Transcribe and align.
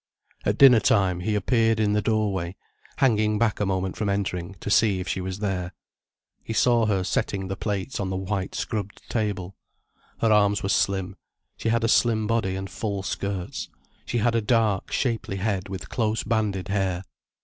At 0.45 0.57
dinner 0.57 0.79
time, 0.79 1.19
he 1.19 1.35
appeared 1.35 1.79
in 1.79 1.93
the 1.93 2.01
doorway, 2.01 2.55
hanging 2.97 3.37
back 3.37 3.59
a 3.59 3.67
moment 3.67 3.95
from 3.95 4.09
entering, 4.09 4.55
to 4.59 4.71
see 4.71 4.99
if 4.99 5.07
she 5.07 5.21
was 5.21 5.37
there. 5.37 5.73
He 6.43 6.53
saw 6.53 6.87
her 6.87 7.03
setting 7.03 7.49
the 7.49 7.55
plates 7.55 7.99
on 7.99 8.09
the 8.09 8.15
white 8.17 8.55
scrubbed 8.55 9.07
table. 9.11 9.55
Her 10.19 10.31
arms 10.31 10.63
were 10.63 10.69
slim, 10.69 11.17
she 11.55 11.69
had 11.69 11.83
a 11.83 11.87
slim 11.87 12.25
body 12.25 12.55
and 12.55 12.67
full 12.67 13.03
skirts, 13.03 13.69
she 14.07 14.17
had 14.17 14.33
a 14.33 14.41
dark, 14.41 14.91
shapely 14.91 15.37
head 15.37 15.69
with 15.69 15.87
close 15.89 16.23
banded 16.23 16.69
hair. 16.69 17.03